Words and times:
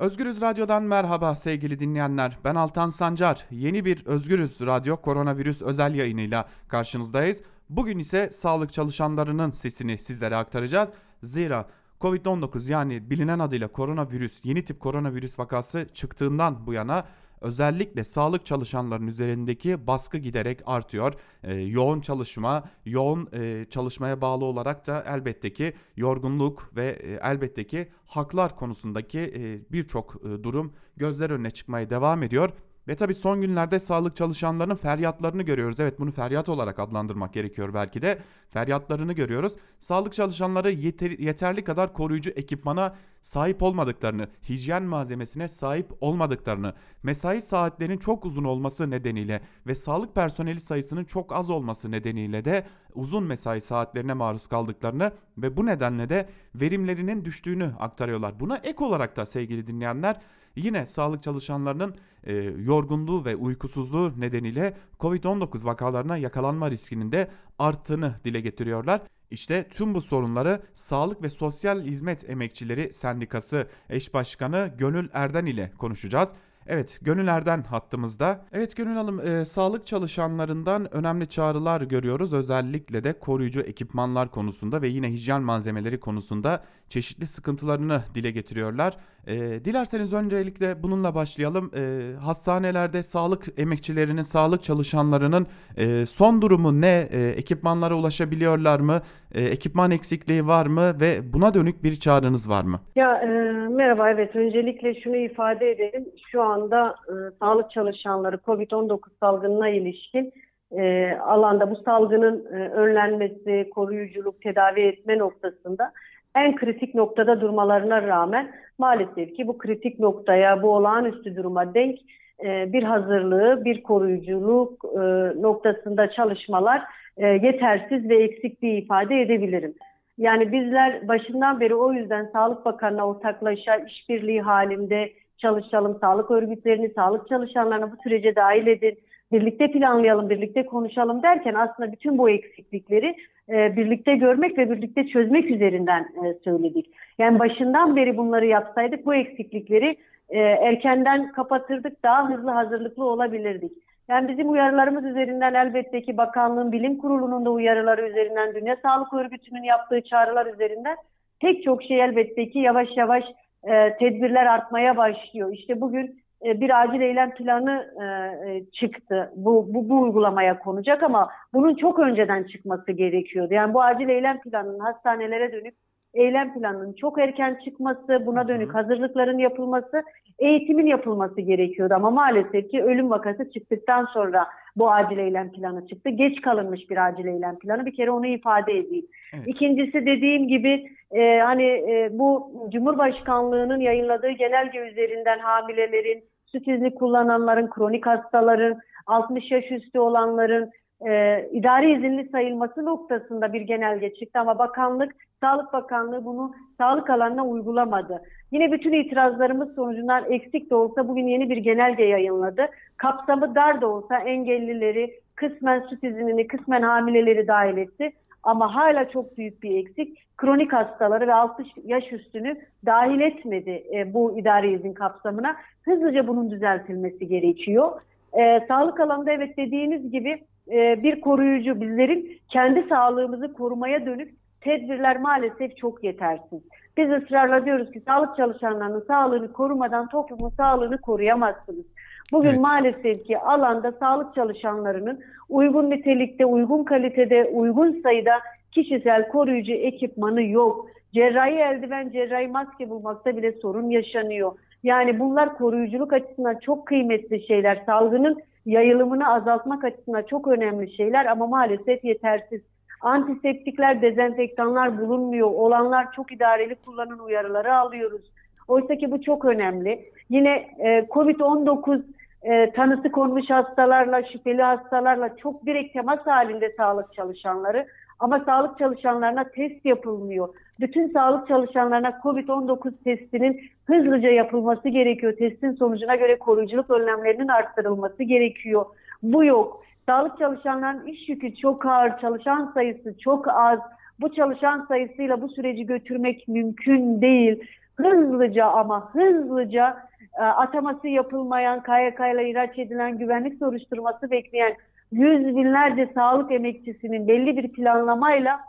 Özgürüz 0.00 0.40
Radyo'dan 0.40 0.82
merhaba 0.82 1.36
sevgili 1.36 1.78
dinleyenler. 1.78 2.38
Ben 2.44 2.54
Altan 2.54 2.90
Sancar. 2.90 3.46
Yeni 3.50 3.84
bir 3.84 4.06
Özgürüz 4.06 4.60
Radyo 4.60 4.96
koronavirüs 4.96 5.62
özel 5.62 5.94
yayınıyla 5.94 6.48
karşınızdayız. 6.68 7.42
Bugün 7.70 7.98
ise 7.98 8.30
sağlık 8.30 8.72
çalışanlarının 8.72 9.50
sesini 9.50 9.98
sizlere 9.98 10.36
aktaracağız. 10.36 10.88
Zira 11.22 11.68
Covid-19 12.00 12.70
yani 12.72 13.10
bilinen 13.10 13.38
adıyla 13.38 13.68
koronavirüs, 13.68 14.40
yeni 14.44 14.64
tip 14.64 14.80
koronavirüs 14.80 15.38
vakası 15.38 15.86
çıktığından 15.94 16.66
bu 16.66 16.72
yana 16.72 17.04
özellikle 17.40 18.04
sağlık 18.04 18.46
çalışanlarının 18.46 19.06
üzerindeki 19.06 19.86
baskı 19.86 20.18
giderek 20.18 20.60
artıyor. 20.66 21.14
E, 21.42 21.54
yoğun 21.54 22.00
çalışma, 22.00 22.64
yoğun 22.84 23.28
e, 23.32 23.66
çalışmaya 23.70 24.20
bağlı 24.20 24.44
olarak 24.44 24.86
da 24.86 25.04
elbette 25.06 25.52
ki 25.52 25.72
yorgunluk 25.96 26.70
ve 26.76 26.86
e, 26.86 27.18
elbette 27.22 27.66
ki 27.66 27.88
haklar 28.06 28.56
konusundaki 28.56 29.18
e, 29.18 29.72
birçok 29.72 30.16
e, 30.24 30.42
durum 30.42 30.72
gözler 30.96 31.30
önüne 31.30 31.50
çıkmaya 31.50 31.90
devam 31.90 32.22
ediyor. 32.22 32.52
Ve 32.88 32.96
tabii 32.96 33.14
son 33.14 33.40
günlerde 33.40 33.78
sağlık 33.78 34.16
çalışanlarının 34.16 34.74
feryatlarını 34.74 35.42
görüyoruz. 35.42 35.80
Evet 35.80 35.98
bunu 35.98 36.12
feryat 36.12 36.48
olarak 36.48 36.78
adlandırmak 36.78 37.32
gerekiyor 37.32 37.74
belki 37.74 38.02
de. 38.02 38.18
Feryatlarını 38.48 39.12
görüyoruz. 39.12 39.56
Sağlık 39.78 40.14
çalışanları 40.14 40.70
yeter, 40.70 41.10
yeterli 41.10 41.64
kadar 41.64 41.92
koruyucu 41.92 42.30
ekipmana 42.30 42.96
sahip 43.20 43.62
olmadıklarını, 43.62 44.28
hijyen 44.48 44.82
malzemesine 44.82 45.48
sahip 45.48 45.92
olmadıklarını, 46.00 46.74
mesai 47.02 47.42
saatlerinin 47.42 47.98
çok 47.98 48.24
uzun 48.24 48.44
olması 48.44 48.90
nedeniyle 48.90 49.40
ve 49.66 49.74
sağlık 49.74 50.14
personeli 50.14 50.60
sayısının 50.60 51.04
çok 51.04 51.32
az 51.32 51.50
olması 51.50 51.90
nedeniyle 51.90 52.44
de 52.44 52.66
uzun 52.94 53.24
mesai 53.24 53.60
saatlerine 53.60 54.14
maruz 54.14 54.46
kaldıklarını 54.46 55.12
ve 55.38 55.56
bu 55.56 55.66
nedenle 55.66 56.08
de 56.08 56.28
verimlerinin 56.54 57.24
düştüğünü 57.24 57.72
aktarıyorlar. 57.78 58.40
Buna 58.40 58.56
ek 58.56 58.84
olarak 58.84 59.16
da 59.16 59.26
sevgili 59.26 59.66
dinleyenler 59.66 60.20
Yine 60.56 60.86
sağlık 60.86 61.22
çalışanlarının 61.22 61.94
e, 62.24 62.34
yorgunluğu 62.42 63.24
ve 63.24 63.36
uykusuzluğu 63.36 64.20
nedeniyle 64.20 64.76
Covid-19 65.00 65.64
vakalarına 65.64 66.16
yakalanma 66.16 66.70
riskinin 66.70 67.12
de 67.12 67.30
arttığını 67.58 68.14
dile 68.24 68.40
getiriyorlar. 68.40 69.00
İşte 69.30 69.68
tüm 69.68 69.94
bu 69.94 70.00
sorunları 70.00 70.62
Sağlık 70.74 71.22
ve 71.22 71.30
Sosyal 71.30 71.82
Hizmet 71.82 72.30
Emekçileri 72.30 72.92
Sendikası 72.92 73.68
eş 73.88 74.14
başkanı 74.14 74.74
Gönül 74.78 75.08
Erden 75.12 75.46
ile 75.46 75.72
konuşacağız. 75.78 76.28
Evet 76.72 76.98
Gönül 77.02 77.28
Erden 77.28 77.62
hattımızda. 77.62 78.46
Evet 78.52 78.76
Gönül 78.76 78.94
Hanım 78.94 79.20
e, 79.20 79.44
sağlık 79.44 79.86
çalışanlarından 79.86 80.94
önemli 80.94 81.28
çağrılar 81.28 81.80
görüyoruz. 81.80 82.32
Özellikle 82.32 83.04
de 83.04 83.12
koruyucu 83.12 83.60
ekipmanlar 83.60 84.30
konusunda 84.30 84.82
ve 84.82 84.88
yine 84.88 85.10
hijyen 85.10 85.42
malzemeleri 85.42 86.00
konusunda 86.00 86.64
çeşitli 86.88 87.26
sıkıntılarını 87.26 88.02
dile 88.14 88.30
getiriyorlar. 88.30 88.96
E, 89.26 89.64
dilerseniz 89.64 90.12
öncelikle 90.12 90.82
bununla 90.82 91.14
başlayalım. 91.14 91.70
E, 91.76 92.14
hastanelerde 92.20 93.02
sağlık 93.02 93.44
emekçilerinin, 93.60 94.22
sağlık 94.22 94.62
çalışanlarının 94.62 95.46
e, 95.76 96.06
son 96.06 96.42
durumu 96.42 96.80
ne? 96.80 97.08
E, 97.12 97.28
ekipmanlara 97.28 97.94
ulaşabiliyorlar 97.94 98.80
mı? 98.80 99.00
E, 99.34 99.44
ekipman 99.44 99.90
eksikliği 99.90 100.46
var 100.46 100.66
mı? 100.66 101.00
Ve 101.00 101.32
buna 101.32 101.54
dönük 101.54 101.84
bir 101.84 101.96
çağrınız 101.96 102.48
var 102.48 102.62
mı? 102.62 102.80
Ya 102.96 103.16
e, 103.16 103.28
merhaba 103.68 104.10
evet 104.10 104.36
öncelikle 104.36 105.00
şunu 105.00 105.16
ifade 105.16 105.70
edelim. 105.70 106.04
Şu 106.32 106.42
anda 106.60 106.94
e, 107.08 107.12
sağlık 107.38 107.70
çalışanları 107.70 108.36
COVID-19 108.36 108.98
salgınına 109.20 109.68
ilişkin 109.68 110.32
e, 110.72 111.12
alanda 111.12 111.70
bu 111.70 111.76
salgının 111.76 112.44
e, 112.44 112.68
önlenmesi, 112.68 113.70
koruyuculuk, 113.74 114.42
tedavi 114.42 114.80
etme 114.80 115.18
noktasında 115.18 115.92
en 116.34 116.56
kritik 116.56 116.94
noktada 116.94 117.40
durmalarına 117.40 118.02
rağmen 118.02 118.50
maalesef 118.78 119.36
ki 119.36 119.46
bu 119.46 119.58
kritik 119.58 119.98
noktaya, 119.98 120.62
bu 120.62 120.68
olağanüstü 120.68 121.36
duruma 121.36 121.74
denk 121.74 121.98
e, 122.44 122.72
bir 122.72 122.82
hazırlığı, 122.82 123.64
bir 123.64 123.82
koruyuculuk 123.82 124.84
e, 124.84 124.98
noktasında 125.42 126.10
çalışmalar 126.10 126.82
e, 127.16 127.26
yetersiz 127.26 128.08
ve 128.08 128.22
eksik 128.22 128.62
bir 128.62 128.78
ifade 128.78 129.20
edebilirim. 129.20 129.74
Yani 130.18 130.52
bizler 130.52 131.08
başından 131.08 131.60
beri 131.60 131.74
o 131.74 131.92
yüzden 131.92 132.30
Sağlık 132.32 132.64
Bakanı'na 132.64 133.08
ortaklaşa 133.08 133.76
işbirliği 133.76 134.40
halinde 134.42 135.12
çalışalım, 135.40 135.98
sağlık 136.00 136.30
örgütlerini, 136.30 136.90
sağlık 136.94 137.28
çalışanlarını 137.28 137.92
bu 137.92 137.96
sürece 138.02 138.36
dahil 138.36 138.66
edin, 138.66 138.98
birlikte 139.32 139.72
planlayalım, 139.72 140.30
birlikte 140.30 140.66
konuşalım 140.66 141.22
derken 141.22 141.54
aslında 141.54 141.92
bütün 141.92 142.18
bu 142.18 142.30
eksiklikleri 142.30 143.16
e, 143.48 143.76
birlikte 143.76 144.16
görmek 144.16 144.58
ve 144.58 144.70
birlikte 144.70 145.06
çözmek 145.06 145.50
üzerinden 145.50 146.00
e, 146.02 146.34
söyledik. 146.44 146.86
Yani 147.18 147.38
başından 147.38 147.96
beri 147.96 148.16
bunları 148.16 148.46
yapsaydık 148.46 149.06
bu 149.06 149.14
eksiklikleri 149.14 149.96
e, 150.28 150.38
erkenden 150.38 151.32
kapatırdık, 151.32 152.02
daha 152.02 152.30
hızlı 152.30 152.50
hazırlıklı 152.50 153.04
olabilirdik. 153.04 153.72
Yani 154.08 154.28
bizim 154.28 154.50
uyarılarımız 154.50 155.04
üzerinden 155.04 155.54
elbette 155.54 156.02
ki 156.02 156.16
bakanlığın 156.16 156.72
bilim 156.72 156.98
kurulunun 156.98 157.44
da 157.44 157.50
uyarıları 157.50 158.08
üzerinden, 158.08 158.54
Dünya 158.54 158.76
Sağlık 158.82 159.12
Örgütü'nün 159.12 159.62
yaptığı 159.62 160.00
çağrılar 160.00 160.46
üzerinden 160.46 160.96
pek 161.40 161.64
çok 161.64 161.82
şey 161.82 162.00
elbette 162.00 162.48
ki 162.48 162.58
yavaş 162.58 162.88
yavaş 162.96 163.24
e, 163.64 163.96
tedbirler 163.98 164.46
artmaya 164.46 164.96
başlıyor. 164.96 165.52
İşte 165.52 165.80
bugün 165.80 166.22
e, 166.44 166.60
bir 166.60 166.82
acil 166.82 167.00
eylem 167.00 167.34
planı 167.34 167.94
e, 168.00 168.04
e, 168.50 168.70
çıktı. 168.70 169.32
Bu, 169.36 169.74
bu, 169.74 169.88
bu 169.88 170.00
uygulamaya 170.00 170.58
konacak 170.58 171.02
ama 171.02 171.30
bunun 171.52 171.74
çok 171.74 171.98
önceden 171.98 172.44
çıkması 172.44 172.92
gerekiyordu. 172.92 173.54
Yani 173.54 173.74
bu 173.74 173.82
acil 173.82 174.08
eylem 174.08 174.40
planının 174.40 174.78
hastanelere 174.78 175.52
dönük 175.52 175.74
eylem 176.14 176.54
planının 176.54 176.92
çok 176.92 177.18
erken 177.18 177.58
çıkması, 177.64 178.26
buna 178.26 178.48
dönük 178.48 178.74
hazırlıkların 178.74 179.38
yapılması, 179.38 180.02
eğitimin 180.38 180.86
yapılması 180.86 181.40
gerekiyordu. 181.40 181.94
Ama 181.94 182.10
maalesef 182.10 182.70
ki 182.70 182.82
ölüm 182.82 183.10
vakası 183.10 183.50
çıktıktan 183.50 184.04
sonra 184.04 184.46
bu 184.76 184.90
acil 184.90 185.18
eylem 185.18 185.52
planı 185.52 185.86
çıktı. 185.86 186.10
Geç 186.10 186.40
kalınmış 186.40 186.90
bir 186.90 187.06
acil 187.06 187.26
eylem 187.26 187.58
planı. 187.58 187.86
Bir 187.86 187.94
kere 187.94 188.10
onu 188.10 188.26
ifade 188.26 188.78
edeyim. 188.78 189.06
Evet. 189.34 189.44
İkincisi 189.46 190.06
dediğim 190.06 190.48
gibi 190.48 190.90
e, 191.10 191.38
hani 191.38 191.64
e, 191.64 192.08
bu 192.12 192.52
Cumhurbaşkanlığının 192.72 193.80
yayınladığı 193.80 194.30
genelge 194.30 194.78
üzerinden 194.78 195.38
hamilelerin, 195.38 196.24
süt 196.46 196.68
izni 196.68 196.94
kullananların, 196.94 197.70
kronik 197.70 198.06
hastaların, 198.06 198.78
60 199.06 199.50
yaş 199.50 199.70
üstü 199.70 199.98
olanların 199.98 200.70
e, 201.08 201.48
idari 201.52 201.92
izinli 201.92 202.28
sayılması 202.28 202.84
noktasında 202.84 203.52
bir 203.52 203.60
genelge 203.60 204.14
çıktı 204.14 204.40
ama 204.40 204.58
bakanlık, 204.58 205.12
Sağlık 205.40 205.72
Bakanlığı 205.72 206.24
bunu 206.24 206.54
sağlık 206.78 207.10
alanına 207.10 207.46
uygulamadı. 207.46 208.22
Yine 208.52 208.72
bütün 208.72 208.92
itirazlarımız 208.92 209.74
sonucundan 209.74 210.32
eksik 210.32 210.70
de 210.70 210.74
olsa 210.74 211.08
bugün 211.08 211.26
yeni 211.26 211.50
bir 211.50 211.56
genelge 211.56 212.04
yayınladı. 212.04 212.66
Kapsamı 212.96 213.54
dar 213.54 213.80
da 213.80 213.88
olsa 213.88 214.18
engellileri, 214.18 215.20
kısmen 215.34 215.80
süt 215.80 216.04
iznini, 216.04 216.46
kısmen 216.46 216.82
hamileleri 216.82 217.46
dahil 217.46 217.76
etti. 217.76 218.12
Ama 218.42 218.74
hala 218.74 219.10
çok 219.10 219.36
büyük 219.38 219.62
bir 219.62 219.78
eksik. 219.78 220.18
Kronik 220.36 220.72
hastaları 220.72 221.26
ve 221.26 221.34
60 221.34 221.68
yaş 221.84 222.12
üstünü 222.12 222.56
dahil 222.86 223.20
etmedi 223.20 223.84
e, 223.94 224.14
bu 224.14 224.38
idari 224.38 224.72
izin 224.72 224.94
kapsamına. 224.94 225.56
Hızlıca 225.82 226.26
bunun 226.26 226.50
düzeltilmesi 226.50 227.28
gerekiyor. 227.28 228.00
E, 228.32 228.66
sağlık 228.68 229.00
alanında 229.00 229.32
evet 229.32 229.56
dediğiniz 229.56 230.12
gibi 230.12 230.38
e, 230.72 231.02
bir 231.02 231.20
koruyucu 231.20 231.80
bizlerin 231.80 232.38
kendi 232.48 232.88
sağlığımızı 232.88 233.52
korumaya 233.52 234.06
dönük 234.06 234.34
tedbirler 234.60 235.20
maalesef 235.20 235.76
çok 235.76 236.04
yetersiz. 236.04 236.60
Biz 236.96 237.10
ısrarla 237.10 237.64
diyoruz 237.64 237.90
ki 237.90 238.00
sağlık 238.00 238.36
çalışanlarının 238.36 239.04
sağlığını 239.08 239.52
korumadan 239.52 240.08
toplumun 240.08 240.48
sağlığını 240.48 241.00
koruyamazsınız. 241.00 241.84
Bugün 242.32 242.48
evet. 242.48 242.60
maalesef 242.60 243.24
ki 243.24 243.38
alanda 243.38 243.92
sağlık 243.92 244.34
çalışanlarının 244.34 245.20
uygun 245.48 245.90
nitelikte, 245.90 246.46
uygun 246.46 246.84
kalitede, 246.84 247.44
uygun 247.44 248.00
sayıda 248.02 248.32
kişisel 248.72 249.28
koruyucu 249.28 249.72
ekipmanı 249.72 250.42
yok. 250.42 250.86
Cerrahi 251.14 251.54
eldiven, 251.54 252.10
cerrahi 252.10 252.48
maske 252.48 252.90
bulmakta 252.90 253.36
bile 253.36 253.52
sorun 253.52 253.90
yaşanıyor. 253.90 254.52
Yani 254.82 255.20
bunlar 255.20 255.58
koruyuculuk 255.58 256.12
açısından 256.12 256.58
çok 256.58 256.86
kıymetli 256.86 257.46
şeyler. 257.46 257.82
Salgının 257.86 258.42
yayılımını 258.66 259.32
azaltmak 259.32 259.84
açısından 259.84 260.22
çok 260.22 260.48
önemli 260.48 260.96
şeyler 260.96 261.26
ama 261.26 261.46
maalesef 261.46 262.04
yetersiz. 262.04 262.60
Antiseptikler, 263.00 264.02
dezenfektanlar 264.02 265.00
bulunmuyor. 265.00 265.48
Olanlar 265.48 266.12
çok 266.12 266.32
idareli 266.32 266.74
kullanın 266.74 267.18
uyarıları 267.18 267.74
alıyoruz. 267.74 268.22
Oysa 268.68 268.96
ki 268.96 269.10
bu 269.10 269.22
çok 269.22 269.44
önemli. 269.44 270.04
Yine 270.30 270.50
e, 270.78 271.00
COVID-19 271.00 272.02
e, 272.42 272.72
tanısı 272.72 273.12
konmuş 273.12 273.50
hastalarla, 273.50 274.22
şüpheli 274.22 274.62
hastalarla 274.62 275.36
çok 275.36 275.66
direkt 275.66 275.92
temas 275.92 276.26
halinde 276.26 276.74
sağlık 276.76 277.14
çalışanları. 277.14 277.86
Ama 278.20 278.40
sağlık 278.44 278.78
çalışanlarına 278.78 279.44
test 279.44 279.84
yapılmıyor. 279.86 280.48
Bütün 280.80 281.12
sağlık 281.12 281.48
çalışanlarına 281.48 282.08
COVID-19 282.08 282.92
testinin 283.04 283.60
hızlıca 283.86 284.28
yapılması 284.28 284.88
gerekiyor. 284.88 285.32
Testin 285.38 285.72
sonucuna 285.72 286.16
göre 286.16 286.38
koruyuculuk 286.38 286.90
önlemlerinin 286.90 287.48
arttırılması 287.48 288.22
gerekiyor. 288.22 288.86
Bu 289.22 289.44
yok. 289.44 289.82
Sağlık 290.06 290.38
çalışanlarının 290.38 291.06
iş 291.06 291.28
yükü 291.28 291.56
çok 291.56 291.86
ağır, 291.86 292.20
çalışan 292.20 292.70
sayısı 292.74 293.18
çok 293.18 293.48
az. 293.48 293.78
Bu 294.20 294.34
çalışan 294.34 294.86
sayısıyla 294.88 295.42
bu 295.42 295.48
süreci 295.48 295.86
götürmek 295.86 296.48
mümkün 296.48 297.22
değil. 297.22 297.64
hızlıca 297.96 298.66
ama 298.66 299.12
hızlıca 299.12 299.96
e, 300.38 300.42
ataması 300.42 301.08
yapılmayan, 301.08 301.82
KYK 301.82 302.20
ile 302.34 302.50
ihraç 302.50 302.78
edilen 302.78 303.18
güvenlik 303.18 303.58
soruşturması 303.58 304.30
bekleyen 304.30 304.74
yüz 305.12 305.56
binlerce 305.56 306.10
sağlık 306.14 306.52
emekçisinin 306.52 307.28
belli 307.28 307.56
bir 307.56 307.72
planlamayla 307.72 308.60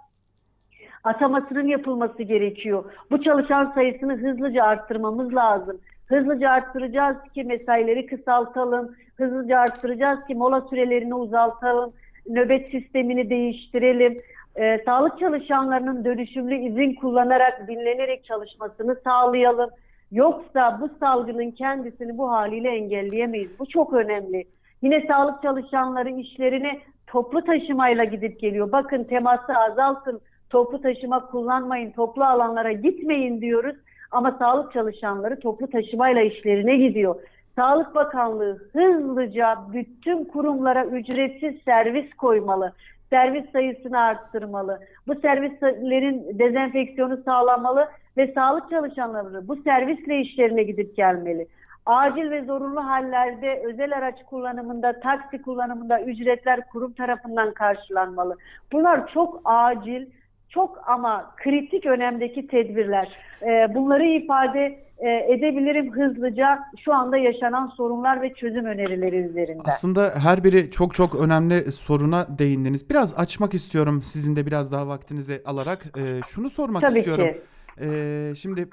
atamasının 1.03 1.67
yapılması 1.67 2.23
gerekiyor. 2.23 2.83
Bu 3.11 3.23
çalışan 3.23 3.71
sayısını 3.75 4.15
hızlıca 4.15 4.63
arttırmamız 4.63 5.35
lazım. 5.35 5.77
Hızlıca 6.07 6.49
arttıracağız 6.49 7.17
ki 7.33 7.43
mesaileri 7.43 8.05
kısaltalım. 8.05 8.95
Hızlıca 9.17 9.59
arttıracağız 9.59 10.19
ki 10.27 10.35
mola 10.35 10.61
sürelerini 10.61 11.15
uzaltalım. 11.15 11.93
Nöbet 12.29 12.71
sistemini 12.71 13.29
değiştirelim. 13.29 14.21
Ee, 14.55 14.81
sağlık 14.85 15.19
çalışanlarının 15.19 16.05
dönüşümlü 16.05 16.55
izin 16.55 16.95
kullanarak, 16.95 17.67
dinlenerek 17.67 18.25
çalışmasını 18.25 18.95
sağlayalım. 19.03 19.69
Yoksa 20.11 20.77
bu 20.81 20.89
salgının 20.99 21.51
kendisini 21.51 22.17
bu 22.17 22.31
haliyle 22.31 22.69
engelleyemeyiz. 22.69 23.59
Bu 23.59 23.65
çok 23.65 23.93
önemli. 23.93 24.45
Yine 24.81 25.05
sağlık 25.07 25.41
çalışanları 25.41 26.09
işlerine 26.09 26.79
toplu 27.07 27.43
taşımayla 27.43 28.03
gidip 28.03 28.39
geliyor. 28.39 28.71
Bakın 28.71 29.03
teması 29.03 29.53
azaltın, 29.57 30.21
toplu 30.49 30.81
taşıma 30.81 31.25
kullanmayın, 31.25 31.91
toplu 31.91 32.23
alanlara 32.23 32.71
gitmeyin 32.71 33.41
diyoruz. 33.41 33.75
Ama 34.11 34.35
sağlık 34.39 34.73
çalışanları 34.73 35.39
toplu 35.39 35.67
taşımayla 35.69 36.21
işlerine 36.21 36.77
gidiyor. 36.77 37.15
Sağlık 37.55 37.95
Bakanlığı 37.95 38.69
hızlıca 38.73 39.57
bütün 39.73 40.25
kurumlara 40.25 40.85
ücretsiz 40.85 41.61
servis 41.65 42.13
koymalı. 42.13 42.73
Servis 43.09 43.51
sayısını 43.51 43.99
arttırmalı. 43.99 44.79
Bu 45.07 45.15
servislerin 45.15 46.39
dezenfeksiyonu 46.39 47.17
sağlanmalı 47.25 47.87
ve 48.17 48.31
sağlık 48.35 48.69
çalışanları 48.69 49.47
bu 49.47 49.55
servisle 49.55 50.19
işlerine 50.19 50.63
gidip 50.63 50.95
gelmeli. 50.95 51.47
Acil 51.85 52.31
ve 52.31 52.45
zorunlu 52.45 52.85
hallerde 52.85 53.63
özel 53.65 53.97
araç 53.97 54.15
kullanımında, 54.29 54.99
taksi 54.99 55.41
kullanımında 55.41 56.01
ücretler 56.01 56.67
kurum 56.67 56.93
tarafından 56.93 57.53
karşılanmalı. 57.53 58.37
Bunlar 58.71 59.13
çok 59.13 59.41
acil, 59.45 60.05
çok 60.49 60.89
ama 60.89 61.31
kritik 61.37 61.85
önemdeki 61.85 62.47
tedbirler. 62.47 63.17
Ee, 63.41 63.75
bunları 63.75 64.05
ifade 64.05 64.79
e, 64.97 65.33
edebilirim 65.33 65.93
hızlıca 65.93 66.59
şu 66.85 66.93
anda 66.93 67.17
yaşanan 67.17 67.67
sorunlar 67.67 68.21
ve 68.21 68.33
çözüm 68.33 68.65
önerileri 68.65 69.15
üzerinden. 69.15 69.63
Aslında 69.65 70.13
her 70.23 70.43
biri 70.43 70.71
çok 70.71 70.95
çok 70.95 71.15
önemli 71.15 71.71
soruna 71.71 72.27
değindiniz. 72.39 72.89
Biraz 72.89 73.19
açmak 73.19 73.53
istiyorum 73.53 74.01
sizin 74.01 74.35
de 74.35 74.45
biraz 74.45 74.71
daha 74.71 74.87
vaktinizi 74.87 75.41
alarak. 75.45 75.85
Ee, 75.97 76.21
şunu 76.27 76.49
sormak 76.49 76.81
Tabii 76.81 76.99
istiyorum. 76.99 77.27
ki. 77.27 77.41
Ee, 77.81 78.33
şimdi 78.37 78.67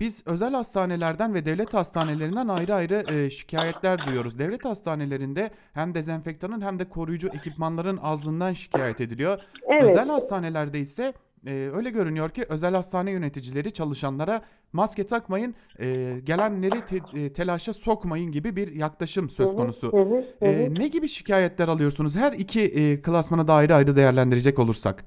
biz 0.00 0.22
özel 0.26 0.52
hastanelerden 0.52 1.34
ve 1.34 1.44
devlet 1.44 1.74
hastanelerinden 1.74 2.48
ayrı 2.48 2.74
ayrı 2.74 3.06
e, 3.14 3.30
şikayetler 3.30 4.04
duyuyoruz. 4.04 4.38
Devlet 4.38 4.64
hastanelerinde 4.64 5.50
hem 5.72 5.94
dezenfektanın 5.94 6.60
hem 6.60 6.78
de 6.78 6.88
koruyucu 6.88 7.28
ekipmanların 7.28 7.98
azlığından 8.02 8.52
şikayet 8.52 9.00
ediliyor. 9.00 9.38
Evet. 9.68 9.82
Özel 9.82 10.08
hastanelerde 10.08 10.80
ise 10.80 11.14
e, 11.46 11.70
öyle 11.74 11.90
görünüyor 11.90 12.30
ki 12.30 12.44
özel 12.48 12.74
hastane 12.74 13.10
yöneticileri 13.10 13.72
çalışanlara 13.72 14.42
maske 14.72 15.06
takmayın, 15.06 15.54
e, 15.80 16.16
gelenleri 16.24 16.84
te- 16.84 17.20
e, 17.20 17.32
telaşa 17.32 17.72
sokmayın 17.72 18.32
gibi 18.32 18.56
bir 18.56 18.72
yaklaşım 18.72 19.30
söz 19.30 19.56
konusu. 19.56 19.92
Hı, 19.92 19.96
hı 19.96 20.02
hı. 20.02 20.24
E, 20.46 20.74
ne 20.74 20.88
gibi 20.88 21.08
şikayetler 21.08 21.68
alıyorsunuz? 21.68 22.16
Her 22.16 22.32
iki 22.32 22.60
e, 22.60 23.02
klasmanı 23.02 23.48
da 23.48 23.54
ayrı 23.54 23.74
ayrı 23.74 23.96
değerlendirecek 23.96 24.58
olursak. 24.58 25.04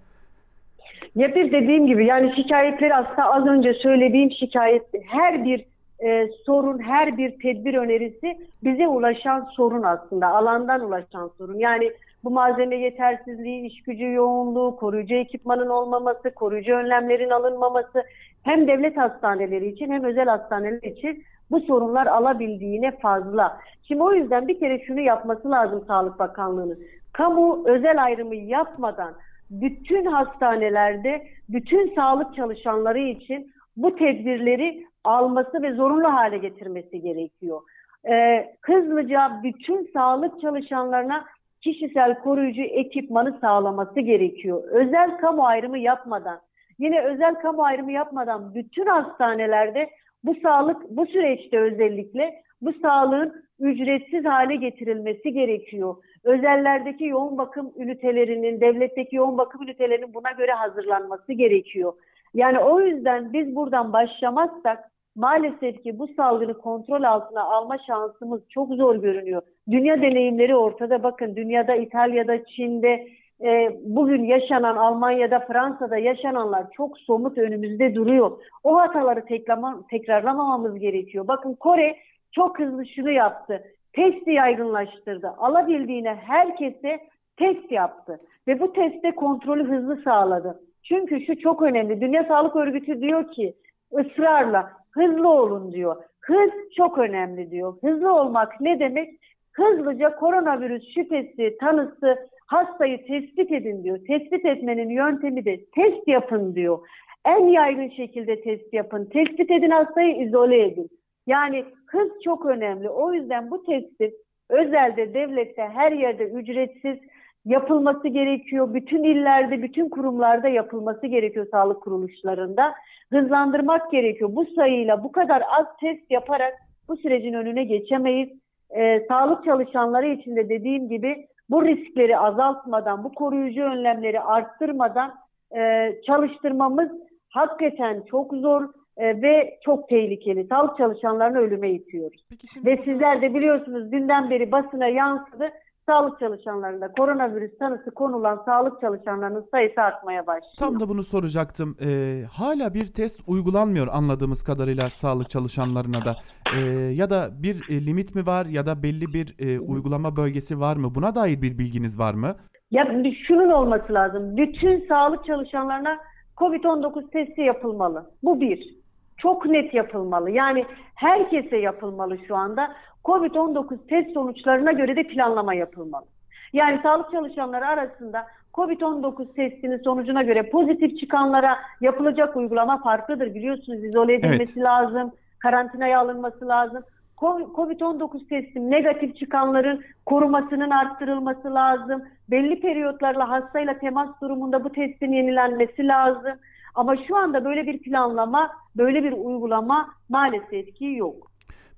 Ya 1.15 1.36
bir 1.36 1.51
dediğim 1.51 1.88
gibi 1.88 2.06
yani 2.06 2.36
şikayetleri 2.36 2.95
aslında 2.95 3.33
az 3.33 3.45
önce 3.48 3.74
söylediğim 3.74 4.31
şikayet 4.31 4.86
her 5.07 5.45
bir 5.45 5.65
e, 6.04 6.27
sorun, 6.45 6.80
her 6.80 7.18
bir 7.18 7.39
tedbir 7.39 7.74
önerisi 7.74 8.38
bize 8.63 8.88
ulaşan 8.88 9.48
sorun 9.56 9.83
aslında. 9.83 10.27
Alandan 10.27 10.81
ulaşan 10.81 11.31
sorun. 11.38 11.60
Yani 11.60 11.92
bu 12.24 12.31
malzeme 12.31 12.75
yetersizliği, 12.75 13.65
iş 13.65 13.83
gücü 13.83 14.12
yoğunluğu, 14.12 14.75
koruyucu 14.75 15.15
ekipmanın 15.15 15.69
olmaması, 15.69 16.31
koruyucu 16.36 16.74
önlemlerin 16.74 17.30
alınmaması 17.30 18.04
hem 18.44 18.68
devlet 18.68 18.98
hastaneleri 18.98 19.68
için 19.68 19.92
hem 19.92 20.04
özel 20.04 20.25
hastaneler 20.25 20.81
için 20.81 21.24
bu 21.51 21.60
sorunlar 21.60 22.07
alabildiğine 22.07 22.92
fazla. 22.92 23.57
Şimdi 23.88 24.04
o 24.04 24.13
yüzden 24.13 24.48
bir 24.48 24.60
kere 24.60 24.86
şunu 24.86 25.00
yapması 25.00 25.51
lazım 25.51 25.83
Sağlık 25.88 26.19
Bakanlığı'nın. 26.19 26.80
Kamu 27.13 27.63
özel 27.65 28.04
ayrımı 28.04 28.36
yapmadan 28.36 29.13
bütün 29.61 30.05
hastanelerde 30.05 31.27
bütün 31.50 31.95
sağlık 31.95 32.35
çalışanları 32.35 33.00
için 33.00 33.53
bu 33.77 33.95
tedbirleri 33.95 34.85
alması 35.03 35.61
ve 35.61 35.73
zorunlu 35.73 36.13
hale 36.13 36.38
getirmesi 36.38 37.01
gerekiyor. 37.01 37.61
Ee, 38.09 38.55
hızlıca 38.61 39.39
bütün 39.44 39.89
sağlık 39.94 40.41
çalışanlarına 40.41 41.25
kişisel 41.61 42.19
koruyucu 42.19 42.61
ekipmanı 42.61 43.38
sağlaması 43.41 44.00
gerekiyor. 44.00 44.63
Özel 44.63 45.17
kamu 45.17 45.45
ayrımı 45.45 45.79
yapmadan, 45.79 46.39
yine 46.79 47.01
özel 47.01 47.35
kamu 47.35 47.63
ayrımı 47.63 47.91
yapmadan 47.91 48.55
bütün 48.55 48.85
hastanelerde 48.85 49.89
bu 50.23 50.35
sağlık 50.44 50.89
bu 50.89 51.05
süreçte 51.05 51.59
özellikle 51.59 52.44
bu 52.65 52.74
sağlığın 52.81 53.44
ücretsiz 53.60 54.25
hale 54.25 54.56
getirilmesi 54.56 55.33
gerekiyor. 55.33 55.95
Özellerdeki 56.24 57.06
yoğun 57.06 57.38
bakım 57.38 57.74
ünitelerinin, 57.77 58.62
devletteki 58.62 59.15
yoğun 59.15 59.38
bakım 59.38 59.63
ünitelerinin 59.63 60.13
buna 60.13 60.31
göre 60.31 60.51
hazırlanması 60.51 61.33
gerekiyor. 61.33 61.94
Yani 62.33 62.60
o 62.60 62.81
yüzden 62.81 63.33
biz 63.33 63.56
buradan 63.56 63.94
başlamazsak 63.94 64.92
maalesef 65.15 65.83
ki 65.83 66.00
bu 66.00 66.07
salgını 66.07 66.54
kontrol 66.54 67.04
altına 67.04 67.44
alma 67.44 67.77
şansımız 67.77 68.42
çok 68.50 68.69
zor 68.74 68.95
görünüyor. 68.95 69.42
Dünya 69.71 70.01
deneyimleri 70.01 70.56
ortada 70.56 71.04
bakın. 71.04 71.36
Dünyada, 71.36 71.75
İtalya'da, 71.75 72.45
Çin'de, 72.45 73.07
e, 73.44 73.80
bugün 73.83 74.24
yaşanan 74.24 74.75
Almanya'da, 74.75 75.39
Fransa'da 75.39 75.98
yaşananlar 75.98 76.65
çok 76.71 76.98
somut 76.98 77.38
önümüzde 77.38 77.95
duruyor. 77.95 78.31
O 78.63 78.77
hataları 78.77 79.25
tekrarlama, 79.25 79.83
tekrarlamamamız 79.89 80.80
gerekiyor. 80.80 81.27
Bakın 81.27 81.54
Kore 81.54 81.95
çok 82.35 82.59
hızlı 82.59 82.85
şunu 82.85 83.12
yaptı. 83.12 83.63
Testi 83.94 84.31
yaygınlaştırdı. 84.31 85.27
Alabildiğine 85.38 86.15
herkese 86.15 87.00
test 87.38 87.71
yaptı. 87.71 88.19
Ve 88.47 88.59
bu 88.59 88.74
testte 88.74 89.12
kontrolü 89.15 89.63
hızlı 89.63 90.01
sağladı. 90.01 90.59
Çünkü 90.83 91.25
şu 91.25 91.39
çok 91.39 91.62
önemli. 91.62 92.01
Dünya 92.01 92.24
Sağlık 92.24 92.56
Örgütü 92.56 93.01
diyor 93.01 93.31
ki 93.31 93.53
ısrarla 94.00 94.71
hızlı 94.91 95.30
olun 95.30 95.71
diyor. 95.71 95.95
Hız 96.21 96.51
çok 96.77 96.97
önemli 96.97 97.51
diyor. 97.51 97.74
Hızlı 97.83 98.13
olmak 98.13 98.62
ne 98.62 98.79
demek? 98.79 99.10
Hızlıca 99.53 100.15
koronavirüs 100.15 100.93
şüphesi, 100.93 101.58
tanısı, 101.60 102.17
hastayı 102.48 103.08
tespit 103.08 103.51
edin 103.51 103.84
diyor. 103.84 104.00
Tespit 104.08 104.46
etmenin 104.46 104.89
yöntemi 104.89 105.46
de 105.46 105.65
test 105.75 106.08
yapın 106.08 106.55
diyor. 106.55 106.79
En 107.25 107.46
yaygın 107.46 107.89
şekilde 107.89 108.41
test 108.41 108.74
yapın. 108.74 109.05
Tespit 109.05 109.51
edin 109.51 109.69
hastayı 109.69 110.15
izole 110.15 110.65
edin. 110.65 110.89
Yani 111.27 111.65
hız 111.93 112.09
çok 112.23 112.45
önemli. 112.45 112.89
O 112.89 113.13
yüzden 113.13 113.51
bu 113.51 113.63
testin 113.63 114.13
özelde, 114.50 115.13
devlette, 115.13 115.62
her 115.62 115.91
yerde 115.91 116.23
ücretsiz 116.23 116.97
yapılması 117.45 118.07
gerekiyor. 118.07 118.73
Bütün 118.73 119.03
illerde, 119.03 119.62
bütün 119.63 119.89
kurumlarda 119.89 120.47
yapılması 120.47 121.07
gerekiyor 121.07 121.47
sağlık 121.51 121.81
kuruluşlarında. 121.81 122.73
Hızlandırmak 123.12 123.91
gerekiyor. 123.91 124.29
Bu 124.33 124.45
sayıyla 124.45 125.03
bu 125.03 125.12
kadar 125.12 125.43
az 125.59 125.65
test 125.79 126.12
yaparak 126.12 126.53
bu 126.88 126.97
sürecin 126.97 127.33
önüne 127.33 127.63
geçemeyiz. 127.63 128.29
Ee, 128.77 129.05
sağlık 129.07 129.45
çalışanları 129.45 130.07
için 130.07 130.35
de 130.35 130.50
dediğim 130.50 130.89
gibi 130.89 131.25
bu 131.50 131.65
riskleri 131.65 132.17
azaltmadan, 132.17 133.03
bu 133.03 133.12
koruyucu 133.12 133.62
önlemleri 133.62 134.21
arttırmadan 134.21 135.13
e, 135.55 135.91
çalıştırmamız 136.05 136.89
hakikaten 137.29 138.03
çok 138.09 138.33
zor 138.33 138.69
e, 138.97 139.21
ve 139.21 139.59
çok 139.65 139.89
tehlikeli. 139.89 140.47
Sağlık 140.47 140.77
çalışanlarını 140.77 141.38
ölüme 141.38 141.71
itiyoruz. 141.71 142.25
Şimdi 142.53 142.65
Ve 142.65 142.77
sizler 142.85 143.21
de 143.21 143.33
biliyorsunuz 143.33 143.91
dünden 143.91 144.29
beri 144.29 144.51
basına 144.51 144.88
yansıdı. 144.88 145.50
Sağlık 145.89 146.19
çalışanlarında 146.19 146.91
koronavirüs 146.91 147.57
tanısı 147.57 147.91
konulan 147.91 148.41
sağlık 148.45 148.81
çalışanlarının 148.81 149.47
sayısı 149.51 149.81
artmaya 149.81 150.27
başlıyor. 150.27 150.53
Tam 150.59 150.79
da 150.79 150.89
bunu 150.89 151.03
soracaktım. 151.03 151.77
Ee, 151.81 152.23
hala 152.31 152.73
bir 152.73 152.88
test 152.93 153.19
uygulanmıyor 153.27 153.88
anladığımız 153.88 154.43
kadarıyla 154.43 154.89
sağlık 154.89 155.29
çalışanlarına 155.29 156.05
da. 156.05 156.15
Ee, 156.55 156.59
ya 156.93 157.09
da 157.09 157.29
bir 157.43 157.55
e, 157.69 157.85
limit 157.85 158.15
mi 158.15 158.25
var 158.25 158.45
ya 158.45 158.65
da 158.65 158.83
belli 158.83 159.13
bir 159.13 159.35
e, 159.39 159.59
uygulama 159.59 160.15
bölgesi 160.15 160.59
var 160.59 160.75
mı? 160.75 160.95
Buna 160.95 161.15
dair 161.15 161.41
bir 161.41 161.57
bilginiz 161.57 162.00
var 162.00 162.13
mı? 162.13 162.35
Ya 162.71 163.03
şunun 163.27 163.50
olması 163.50 163.93
lazım. 163.93 164.38
Bütün 164.38 164.88
sağlık 164.88 165.25
çalışanlarına 165.25 165.97
COVID-19 166.38 167.09
testi 167.09 167.41
yapılmalı. 167.41 168.12
Bu 168.23 168.41
bir. 168.41 168.83
Çok 169.24 169.46
net 169.46 169.74
yapılmalı. 169.74 170.32
Yani 170.32 170.65
herkese 170.96 171.58
yapılmalı 171.58 172.18
şu 172.27 172.36
anda. 172.36 172.72
COVID-19 173.06 173.88
test 173.88 174.13
sonuçlarına 174.13 174.72
göre 174.72 174.96
de 174.96 175.03
planlama 175.03 175.53
yapılmalı. 175.53 176.06
Yani 176.53 176.80
sağlık 176.84 177.12
çalışanları 177.12 177.68
arasında 177.68 178.25
Covid-19 178.53 179.34
testinin 179.34 179.77
sonucuna 179.77 180.24
göre 180.24 180.50
pozitif 180.50 181.00
çıkanlara 181.00 181.58
yapılacak 181.82 182.38
uygulama 182.38 182.82
farklıdır. 182.82 183.36
Biliyorsunuz 183.36 183.84
izole 183.84 184.13
edilmesi 184.13 184.60
Evet. 184.60 184.65
lazım, 184.65 185.12
karantinaya 185.39 186.00
alınması 186.00 186.48
lazım. 186.48 186.84
Co- 187.18 187.53
Covid-19 187.53 188.27
testi 188.30 188.72
negatif 188.72 189.18
çıkanların 189.18 189.84
korumasının 190.06 190.70
arttırılması 190.70 191.53
lazım. 191.53 192.03
Belli 192.30 192.60
periyotlarla 192.60 193.30
hastayla 193.30 193.77
temas 193.77 194.10
durumunda 194.22 194.63
bu 194.63 194.72
testin 194.72 195.12
yenilenmesi 195.12 195.88
lazım. 195.88 196.34
Ama 196.75 196.96
şu 197.08 197.18
anda 197.18 197.46
böyle 197.46 197.68
bir 197.68 197.80
planlama, 197.80 198.51
böyle 198.77 199.03
bir 199.03 199.12
uygulama 199.12 199.89
maalesef 200.10 200.75
ki 200.75 200.86
yok. 200.86 201.32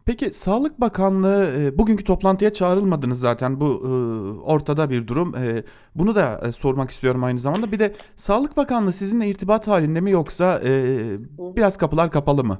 Peki 0.05 0.33
Sağlık 0.33 0.81
Bakanlığı 0.81 1.53
e, 1.57 1.77
bugünkü 1.77 2.03
toplantıya 2.03 2.53
çağrılmadınız 2.53 3.19
zaten 3.19 3.59
bu 3.59 3.65
e, 3.65 3.91
ortada 4.39 4.89
bir 4.89 5.07
durum. 5.07 5.35
E, 5.35 5.63
bunu 5.95 6.15
da 6.15 6.41
e, 6.47 6.51
sormak 6.51 6.91
istiyorum 6.91 7.23
aynı 7.23 7.39
zamanda. 7.39 7.71
Bir 7.71 7.79
de 7.79 7.95
Sağlık 8.15 8.57
Bakanlığı 8.57 8.93
sizinle 8.93 9.27
irtibat 9.27 9.67
halinde 9.67 10.01
mi 10.01 10.11
yoksa 10.11 10.61
biraz 11.37 11.77
kapılar 11.77 12.11
kapalı 12.11 12.43
mı? 12.43 12.57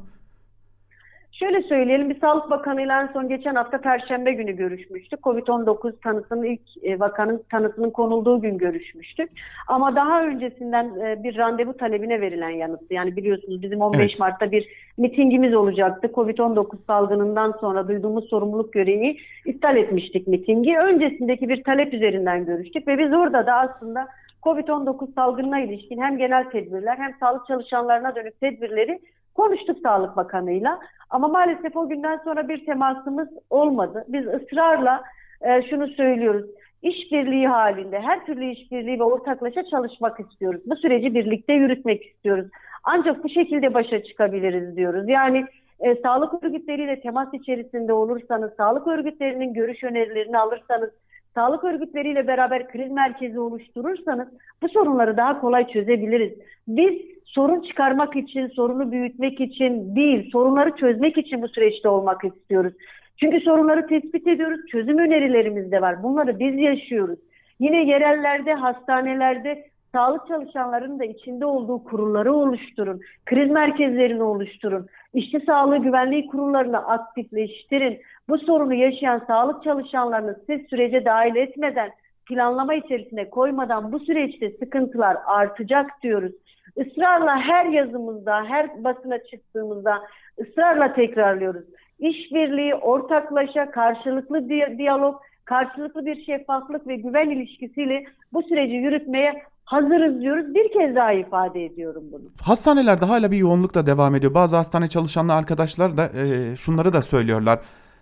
Şöyle 1.40 1.62
söyleyelim, 1.62 2.10
bir 2.10 2.20
Sağlık 2.20 2.50
Bakanı 2.50 2.82
ile 2.82 2.94
en 2.94 3.08
son 3.08 3.30
geçen 3.30 3.56
hafta 3.56 3.78
Perşembe 3.78 4.32
günü 4.32 4.52
görüşmüştük. 4.52 5.20
Covid-19 5.20 5.94
tanısının 6.04 6.44
ilk 6.44 6.62
e, 6.84 7.00
vakanın 7.00 7.44
tanısının 7.52 7.90
konulduğu 7.90 8.42
gün 8.42 8.58
görüşmüştük. 8.58 9.32
Ama 9.68 9.96
daha 9.96 10.24
öncesinden 10.24 10.86
e, 11.00 11.24
bir 11.24 11.38
randevu 11.38 11.78
talebine 11.78 12.22
verilen 12.22 12.50
yanıttı. 12.50 12.94
Yani 12.94 13.16
biliyorsunuz 13.16 13.62
bizim 13.62 13.82
15 13.82 14.00
Evet. 14.00 14.20
Mart'ta 14.20 14.52
bir 14.52 14.68
mitingimiz 14.98 15.54
olacaktı. 15.54 16.08
Covid-19 16.08 16.78
salgınından 16.88 17.52
sonra 17.62 17.88
duyduğumuz 17.88 18.30
sorumluluk 18.30 18.74
gereği 18.74 19.20
iptal 19.46 19.78
etmiştik 19.78 20.28
mitingi. 20.28 20.78
Öncesindeki 20.78 21.50
bir 21.50 21.64
talep 21.64 21.94
üzerinden 21.94 22.46
görüştük 22.46 22.88
ve 22.88 22.98
biz 22.98 23.14
orada 23.14 23.46
da 23.46 23.54
aslında 23.54 24.08
Covid-19 24.44 25.14
salgınına 25.14 25.60
ilişkin 25.60 26.02
hem 26.02 26.18
genel 26.18 26.50
tedbirler 26.50 26.98
hem 26.98 27.14
sağlık 27.20 27.48
çalışanlarına 27.48 28.16
dönük 28.16 28.40
tedbirleri 28.40 29.00
konuştuk 29.36 29.78
Sağlık 29.84 30.18
Bakanı'yla. 30.18 30.80
Ama 31.10 31.28
maalesef 31.28 31.78
o 31.78 31.90
günden 31.90 32.18
sonra 32.24 32.48
bir 32.48 32.66
temasımız 32.66 33.28
olmadı. 33.50 34.06
Biz 34.08 34.28
ısrarla 34.28 35.04
e, 35.42 35.62
şunu 35.70 35.88
söylüyoruz. 35.88 36.46
İşbirliği 36.82 37.48
halinde 37.48 38.00
her 38.00 38.26
türlü 38.26 38.46
işbirliği 38.46 39.00
ve 39.00 39.04
ortaklaşa 39.04 39.64
çalışmak 39.64 40.20
istiyoruz. 40.20 40.62
Bu 40.66 40.76
süreci 40.76 41.16
birlikte 41.16 41.54
yürütmek 41.54 42.06
istiyoruz. 42.06 42.46
Ancak 42.84 43.24
bu 43.24 43.30
şekilde 43.30 43.74
başa 43.74 44.04
çıkabiliriz 44.04 44.76
diyoruz. 44.76 45.10
Yani 45.10 45.46
e, 45.80 45.96
sağlık 45.96 46.44
örgütleriyle 46.44 47.00
temas 47.00 47.34
içerisinde 47.34 47.94
olursanız, 47.94 48.54
sağlık 48.58 48.88
örgütlerinin 48.88 49.54
görüş 49.54 49.84
önerilerini 49.84 50.38
alırsanız, 50.38 50.90
sağlık 51.36 51.64
örgütleriyle 51.64 52.28
beraber 52.28 52.68
kriz 52.68 52.92
merkezi 52.92 53.40
oluşturursanız 53.40 54.28
bu 54.62 54.70
sorunları 54.70 55.18
daha 55.18 55.42
kolay 55.42 55.68
çözebiliriz. 55.68 56.34
Biz 56.68 57.02
sorun 57.26 57.62
çıkarmak 57.62 58.16
için, 58.16 58.48
sorunu 58.48 58.92
büyütmek 58.92 59.42
için 59.42 59.96
değil, 59.96 60.32
sorunları 60.32 60.76
çözmek 60.76 61.18
için 61.18 61.42
bu 61.42 61.48
süreçte 61.48 61.90
olmak 61.90 62.24
istiyoruz. 62.24 62.74
Çünkü 63.18 63.40
sorunları 63.40 63.88
tespit 63.88 64.28
ediyoruz, 64.28 64.60
çözüm 64.72 64.98
önerilerimiz 64.98 65.72
de 65.72 65.82
var. 65.82 66.04
Bunları 66.04 66.40
biz 66.40 66.60
yaşıyoruz. 66.60 67.20
Yine 67.60 67.86
yerellerde, 67.86 68.54
hastanelerde 68.54 69.66
sağlık 69.96 70.28
çalışanlarının 70.28 71.00
da 71.00 71.06
içinde 71.06 71.46
olduğu 71.46 71.84
kurulları 71.84 72.34
oluşturun. 72.34 73.02
Kriz 73.26 73.52
merkezlerini 73.52 74.24
oluşturun. 74.24 74.88
İşçi 75.14 75.40
sağlığı 75.40 75.78
güvenliği 75.78 76.28
kurullarını 76.28 76.78
aktifleştirin. 76.78 78.02
Bu 78.30 78.38
sorunu 78.38 78.74
yaşayan 78.74 79.22
sağlık 79.28 79.64
çalışanlarını 79.64 80.36
siz 80.48 80.62
sürece 80.70 81.06
dahil 81.06 81.36
etmeden, 81.36 81.90
planlama 82.26 82.74
içerisine 82.74 83.30
koymadan 83.30 83.92
bu 83.92 84.00
süreçte 84.00 84.52
sıkıntılar 84.52 85.18
artacak 85.26 85.92
diyoruz. 86.04 86.34
Israrla 86.76 87.40
her 87.40 87.66
yazımızda, 87.66 88.44
her 88.44 88.84
basına 88.84 89.18
çıktığımızda 89.24 90.02
ısrarla 90.42 90.94
tekrarlıyoruz. 90.94 91.66
İşbirliği, 92.00 92.76
ortaklaşa, 92.76 93.72
karşılıklı 93.72 94.50
di- 94.50 94.76
diyalog, 94.78 95.22
karşılıklı 95.46 96.06
bir 96.06 96.26
şeffaflık 96.26 96.88
ve 96.88 96.96
güven 96.96 97.30
ilişkisiyle 97.30 98.04
bu 98.34 98.44
süreci 98.44 98.74
yürütmeye 98.74 99.34
hazırız 99.66 100.22
diyoruz. 100.22 100.46
Bir 100.56 100.74
kez 100.74 100.96
daha 100.96 101.14
ifade 101.14 101.66
ediyorum 101.66 102.04
bunu. 102.12 102.22
Hastanelerde 102.42 103.06
hala 103.06 103.32
bir 103.32 103.38
yoğunluk 103.38 103.74
da 103.74 103.88
devam 103.88 104.16
ediyor. 104.16 104.34
Bazı 104.34 104.56
hastane 104.56 104.88
çalışanlı 104.88 105.34
arkadaşlar 105.34 105.98
da 105.98 106.10
e, 106.10 106.56
şunları 106.56 106.94
da 106.94 107.02
söylüyorlar. 107.02 107.60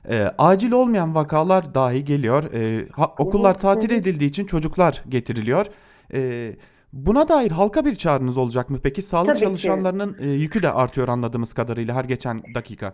E, 0.09 0.31
acil 0.37 0.71
olmayan 0.71 1.15
vakalar 1.15 1.75
dahi 1.75 2.03
geliyor. 2.05 2.53
E, 2.53 2.89
ha- 2.91 3.13
okullar 3.17 3.55
hı, 3.55 3.59
tatil 3.59 3.89
hı. 3.89 3.93
edildiği 3.93 4.29
için 4.29 4.45
çocuklar 4.45 5.03
getiriliyor. 5.09 5.65
E, 6.13 6.51
buna 6.93 7.27
dair 7.29 7.51
halka 7.51 7.85
bir 7.85 7.95
çağrınız 7.95 8.37
olacak 8.37 8.69
mı 8.69 8.77
peki? 8.83 9.01
Sağlık 9.01 9.27
Tabii 9.27 9.39
çalışanlarının 9.39 10.17
e, 10.19 10.29
yükü 10.29 10.63
de 10.63 10.71
artıyor 10.71 11.07
anladığımız 11.07 11.53
kadarıyla 11.53 11.95
her 11.95 12.03
geçen 12.03 12.43
dakika. 12.55 12.93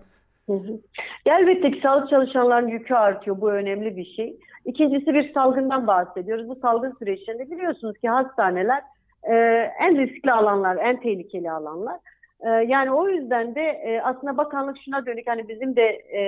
Hı 0.49 0.53
hı. 0.53 0.79
Elbette 1.25 1.71
ki 1.71 1.79
sağlık 1.83 2.09
çalışanlarının 2.09 2.69
yükü 2.69 2.93
artıyor. 2.93 3.41
Bu 3.41 3.51
önemli 3.51 3.97
bir 3.97 4.05
şey. 4.05 4.37
İkincisi 4.65 5.13
bir 5.13 5.33
salgından 5.33 5.87
bahsediyoruz. 5.87 6.49
Bu 6.49 6.55
salgın 6.55 6.95
süreçlerinde 6.99 7.51
biliyorsunuz 7.51 7.97
ki 7.97 8.09
hastaneler 8.09 8.81
e, 9.23 9.33
en 9.79 9.97
riskli 9.97 10.31
alanlar, 10.31 10.77
en 10.77 10.99
tehlikeli 10.99 11.51
alanlar. 11.51 11.95
E, 12.41 12.49
yani 12.49 12.91
o 12.91 13.09
yüzden 13.09 13.55
de 13.55 13.61
e, 13.61 14.01
aslında 14.01 14.37
bakanlık 14.37 14.77
şuna 14.85 15.05
dönük 15.05 15.27
hani 15.27 15.49
bizim 15.49 15.75
de 15.75 15.85
e, 15.91 16.21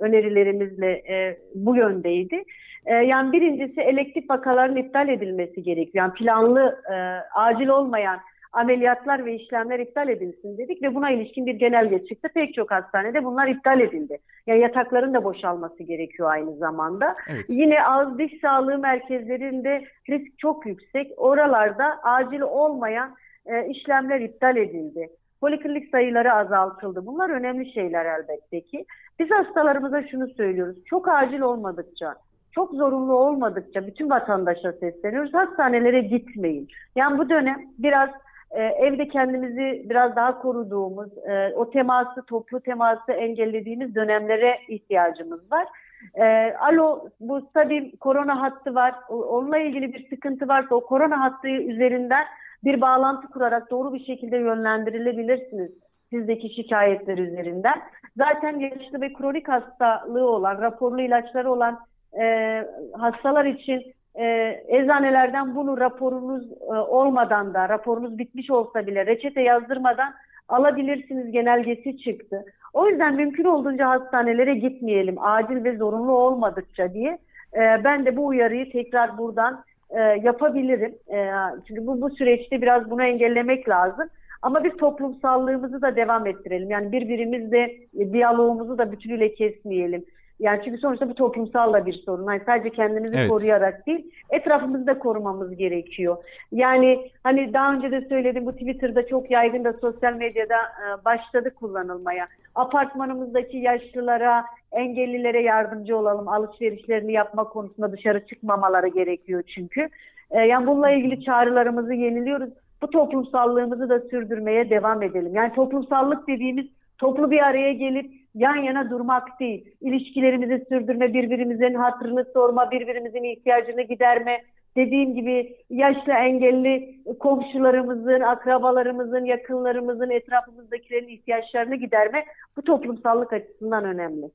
önerilerimizle 0.00 0.90
e, 0.92 1.38
bu 1.54 1.76
yöndeydi. 1.76 2.44
E, 2.86 2.94
yani 2.94 3.32
birincisi 3.32 3.80
elektif 3.80 4.30
vakaların 4.30 4.76
iptal 4.76 5.08
edilmesi 5.08 5.62
gerekiyor. 5.62 6.04
Yani 6.04 6.12
planlı, 6.12 6.82
e, 6.92 6.94
acil 7.38 7.68
olmayan 7.68 8.20
ameliyatlar 8.52 9.24
ve 9.24 9.34
işlemler 9.34 9.78
iptal 9.78 10.08
edilsin 10.08 10.58
dedik 10.58 10.82
ve 10.82 10.94
buna 10.94 11.10
ilişkin 11.10 11.46
bir 11.46 11.54
genelge 11.54 12.04
çıktı. 12.04 12.28
Pek 12.34 12.54
çok 12.54 12.70
hastanede 12.70 13.24
bunlar 13.24 13.48
iptal 13.48 13.80
edildi. 13.80 14.18
Yani 14.46 14.60
yatakların 14.60 15.14
da 15.14 15.24
boşalması 15.24 15.82
gerekiyor 15.82 16.30
aynı 16.30 16.56
zamanda. 16.56 17.16
Evet. 17.28 17.44
Yine 17.48 17.84
ağız 17.84 18.18
diş 18.18 18.40
sağlığı 18.40 18.78
merkezlerinde 18.78 19.84
risk 20.10 20.38
çok 20.38 20.66
yüksek. 20.66 21.12
Oralarda 21.16 21.98
acil 22.02 22.40
olmayan 22.40 23.14
e, 23.46 23.66
işlemler 23.66 24.20
iptal 24.20 24.56
edildi. 24.56 25.08
Poliklinik 25.40 25.90
sayıları 25.90 26.32
azaltıldı. 26.32 27.06
Bunlar 27.06 27.30
önemli 27.30 27.72
şeyler 27.72 28.06
elbette 28.06 28.60
ki. 28.60 28.84
Biz 29.18 29.30
hastalarımıza 29.30 30.02
şunu 30.02 30.28
söylüyoruz. 30.28 30.84
Çok 30.84 31.08
acil 31.08 31.40
olmadıkça, 31.40 32.14
çok 32.52 32.74
zorunlu 32.74 33.14
olmadıkça 33.14 33.86
bütün 33.86 34.10
vatandaşa 34.10 34.72
sesleniyoruz. 34.72 35.34
Hastanelere 35.34 36.00
gitmeyin. 36.00 36.68
Yani 36.96 37.18
bu 37.18 37.28
dönem 37.28 37.56
biraz 37.78 38.10
e, 38.50 38.62
evde 38.62 39.08
kendimizi 39.08 39.86
biraz 39.90 40.16
daha 40.16 40.42
koruduğumuz, 40.42 41.18
e, 41.28 41.54
o 41.54 41.70
teması, 41.70 42.22
toplu 42.22 42.60
teması 42.60 43.12
engellediğimiz 43.12 43.94
dönemlere 43.94 44.58
ihtiyacımız 44.68 45.52
var. 45.52 45.66
E, 46.14 46.54
alo, 46.60 47.08
bu 47.20 47.52
tabii 47.54 47.96
korona 47.96 48.42
hattı 48.42 48.74
var. 48.74 48.94
Onunla 49.08 49.58
ilgili 49.58 49.94
bir 49.94 50.08
sıkıntı 50.08 50.48
varsa 50.48 50.74
o 50.74 50.80
korona 50.80 51.20
hattı 51.20 51.48
üzerinden 51.48 52.24
bir 52.64 52.80
bağlantı 52.80 53.28
kurarak 53.28 53.70
doğru 53.70 53.94
bir 53.94 54.04
şekilde 54.04 54.36
yönlendirilebilirsiniz 54.36 55.70
sizdeki 56.10 56.54
şikayetler 56.54 57.18
üzerinden. 57.18 57.82
Zaten 58.16 58.58
yaşlı 58.58 59.00
ve 59.00 59.12
kronik 59.12 59.48
hastalığı 59.48 60.26
olan, 60.26 60.62
raporlu 60.62 61.00
ilaçları 61.00 61.52
olan 61.52 61.78
e, 62.20 62.64
hastalar 62.92 63.44
için 63.44 63.94
e, 64.14 64.56
eczanelerden 64.68 65.54
bunu 65.54 65.80
raporunuz 65.80 66.52
e, 66.52 66.74
olmadan 66.74 67.54
da, 67.54 67.68
raporunuz 67.68 68.18
bitmiş 68.18 68.50
olsa 68.50 68.86
bile 68.86 69.06
reçete 69.06 69.40
yazdırmadan 69.42 70.14
alabilirsiniz 70.48 71.32
genelgesi 71.32 71.98
çıktı. 71.98 72.44
O 72.72 72.88
yüzden 72.88 73.14
mümkün 73.14 73.44
olduğunca 73.44 73.88
hastanelere 73.88 74.54
gitmeyelim 74.54 75.16
acil 75.20 75.64
ve 75.64 75.76
zorunlu 75.76 76.12
olmadıkça 76.12 76.94
diye. 76.94 77.18
E, 77.54 77.84
ben 77.84 78.06
de 78.06 78.16
bu 78.16 78.26
uyarıyı 78.26 78.72
tekrar 78.72 79.18
buradan 79.18 79.64
e, 79.90 80.00
yapabilirim. 80.00 80.94
E, 81.12 81.30
çünkü 81.68 81.86
bu, 81.86 82.00
bu 82.00 82.10
süreçte 82.10 82.62
biraz 82.62 82.90
bunu 82.90 83.02
engellemek 83.02 83.68
lazım. 83.68 84.08
Ama 84.42 84.64
bir 84.64 84.70
toplumsallığımızı 84.70 85.82
da 85.82 85.96
devam 85.96 86.26
ettirelim. 86.26 86.70
Yani 86.70 86.92
birbirimizle 86.92 87.76
e, 87.98 88.12
diyalogumuzu 88.12 88.78
da 88.78 88.92
bütünüyle 88.92 89.34
kesmeyelim. 89.34 90.04
Yani 90.40 90.60
çünkü 90.64 90.78
sonuçta 90.78 91.08
bu 91.08 91.14
toplumsal 91.14 91.72
da 91.72 91.86
bir 91.86 91.92
sorun. 91.92 92.32
Yani 92.32 92.42
sadece 92.46 92.70
kendimizi 92.70 93.16
Evet. 93.16 93.28
koruyarak 93.28 93.86
değil, 93.86 94.10
etrafımızı 94.30 94.86
da 94.86 94.98
korumamız 94.98 95.56
gerekiyor. 95.56 96.16
Yani 96.52 97.10
hani 97.24 97.52
daha 97.52 97.74
önce 97.74 97.90
de 97.90 98.00
söyledim 98.08 98.46
bu 98.46 98.52
Twitter'da 98.52 99.06
çok 99.06 99.30
yaygın 99.30 99.64
da 99.64 99.72
sosyal 99.72 100.14
medyada 100.14 100.56
e, 100.56 101.04
başladı 101.04 101.54
kullanılmaya. 101.54 102.28
Apartmanımızdaki 102.54 103.56
yaşlılara, 103.56 104.44
engellilere 104.72 105.42
yardımcı 105.42 105.96
olalım. 105.96 106.28
Alışverişlerini 106.28 107.12
yapma 107.12 107.44
konusunda 107.44 107.92
dışarı 107.92 108.26
çıkmamaları 108.26 108.88
gerekiyor 108.88 109.42
çünkü. 109.54 109.88
E, 110.30 110.40
yani 110.40 110.66
bununla 110.66 110.90
ilgili 110.90 111.24
çağrılarımızı 111.24 111.94
yeniliyoruz. 111.94 112.50
Bu 112.82 112.90
toplumsallığımızı 112.90 113.88
da 113.88 114.00
sürdürmeye 114.00 114.70
devam 114.70 115.02
edelim. 115.02 115.34
Yani 115.34 115.52
toplumsallık 115.54 116.28
dediğimiz 116.28 116.66
toplu 116.98 117.30
bir 117.30 117.38
araya 117.38 117.72
gelip 117.72 118.19
yan 118.34 118.56
yana 118.56 118.90
durmak 118.90 119.40
değil. 119.40 119.74
İlişkilerimizi 119.80 120.64
sürdürme, 120.68 121.14
birbirimizin 121.14 121.74
hatırını 121.74 122.24
sorma, 122.34 122.70
birbirimizin 122.70 123.24
ihtiyacını 123.24 123.82
giderme, 123.82 124.42
dediğim 124.76 125.14
gibi 125.14 125.56
yaşlı 125.70 126.12
engelli 126.12 127.04
komşularımızın, 127.18 128.20
akrabalarımızın, 128.20 129.24
yakınlarımızın, 129.24 130.10
etrafımızdakilerin 130.10 131.08
ihtiyaçlarını 131.08 131.76
giderme 131.76 132.24
bu 132.56 132.62
toplumsallık 132.62 133.32
açısından 133.32 133.84
önemli. 133.84 134.30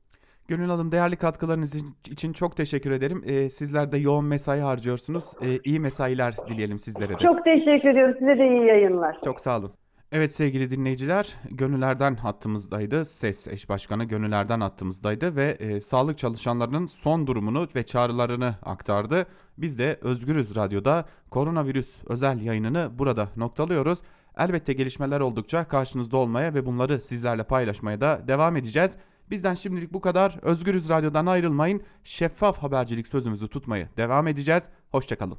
Gönül 0.48 0.70
Hanım 0.70 0.92
değerli 0.92 1.16
katkılarınız 1.16 1.76
için 2.12 2.34
çok 2.34 2.58
teşekkür 2.58 2.92
ederim. 2.92 3.24
Ee, 3.26 3.50
sizler 3.50 3.92
de 3.92 3.98
yoğun 3.98 4.26
mesai 4.26 4.60
harcıyorsunuz. 4.60 5.34
Ee, 5.42 5.46
iyi 5.64 5.80
mesailer 5.80 6.34
dileyelim 6.50 6.80
sizlere 6.80 7.10
de. 7.10 7.18
Çok 7.24 7.44
teşekkür 7.44 7.90
ediyorum. 7.90 8.16
Size 8.20 8.38
de 8.38 8.48
iyi 8.48 8.66
yayınlar. 8.66 9.18
Çok 9.24 9.42
sağ 9.42 9.60
olun. 9.60 9.72
Evet 10.12 10.34
sevgili 10.34 10.72
dinleyiciler, 10.72 11.36
Gönüllerden 11.52 12.16
hattımızdaydı. 12.16 13.06
SES 13.06 13.48
eş 13.48 13.70
başkanı 13.70 14.04
Gönüllerden 14.04 14.62
hattımızdaydı 14.62 15.36
ve 15.36 15.52
e, 15.60 15.82
sağlık 15.82 16.18
çalışanlarının 16.18 16.86
son 16.86 17.28
durumunu 17.28 17.68
ve 17.76 17.84
çağrılarını 17.84 18.56
aktardı. 18.64 19.26
Biz 19.58 19.78
de 19.80 20.00
Özgürüz 20.02 20.56
Radyo'da 20.56 21.06
koronavirüs 21.30 21.90
özel 22.06 22.42
yayınını 22.42 22.92
burada 23.00 23.30
noktalıyoruz. 23.36 24.00
Elbette 24.38 24.74
gelişmeler 24.74 25.20
oldukça 25.20 25.68
karşınızda 25.68 26.18
olmaya 26.18 26.54
ve 26.54 26.66
bunları 26.66 27.02
sizlerle 27.02 27.44
paylaşmaya 27.44 28.02
da 28.02 28.22
devam 28.28 28.56
edeceğiz. 28.56 28.92
Bizden 29.32 29.54
şimdilik 29.54 29.94
bu 29.94 30.02
kadar. 30.02 30.40
Özgürüz 30.42 30.90
Radyo'dan 30.90 31.26
ayrılmayın. 31.26 31.84
Şeffaf 32.04 32.58
habercilik 32.58 33.08
sözümüzü 33.08 33.48
tutmayı 33.48 33.90
devam 33.98 34.28
edeceğiz. 34.28 34.64
Hoşçakalın. 34.92 35.38